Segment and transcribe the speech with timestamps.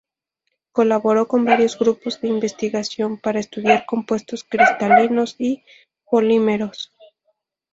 [0.71, 5.61] Colaboró con varios grupos de investigación para estudiar compuestos cristalinos y
[6.09, 6.91] polímeros.